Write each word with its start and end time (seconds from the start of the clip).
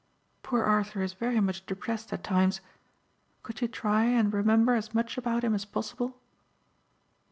"Poor 0.41 0.63
Arthur 0.63 1.03
is 1.03 1.13
very 1.13 1.39
much 1.39 1.63
depressed 1.67 2.11
at 2.11 2.23
times. 2.23 2.59
Could 3.43 3.61
you 3.61 3.67
try 3.67 4.05
and 4.05 4.33
remember 4.33 4.73
as 4.73 4.95
much 4.95 5.15
about 5.15 5.43
him 5.43 5.53
as 5.53 5.63
possible?" 5.63 6.17